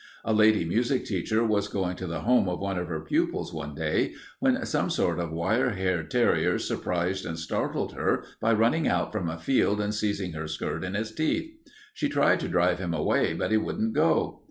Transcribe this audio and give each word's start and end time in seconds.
A 0.25 0.33
lady 0.33 0.65
music 0.65 1.05
teacher 1.05 1.43
was 1.43 1.67
going 1.67 1.95
to 1.97 2.07
the 2.07 2.21
home 2.21 2.49
of 2.49 2.59
one 2.59 2.79
of 2.79 2.87
her 2.87 3.01
pupils 3.01 3.53
one 3.53 3.75
day 3.75 4.15
when 4.39 4.65
some 4.65 4.89
sort 4.89 5.19
of 5.19 5.31
wire 5.31 5.75
haired 5.75 6.09
terrier 6.09 6.57
surprised 6.57 7.23
and 7.23 7.37
startled 7.37 7.93
her 7.93 8.23
by 8.39 8.51
running 8.51 8.87
out 8.87 9.11
from 9.11 9.29
a 9.29 9.37
field 9.37 9.79
and 9.79 9.93
seizing 9.93 10.31
her 10.31 10.47
skirt 10.47 10.83
in 10.83 10.95
his 10.95 11.13
teeth. 11.13 11.51
She 11.93 12.09
tried 12.09 12.39
to 12.39 12.47
drive 12.49 12.79
him 12.79 12.95
away, 12.95 13.35
but 13.35 13.51
he 13.51 13.57
wouldn't 13.57 13.93
go. 13.93 14.39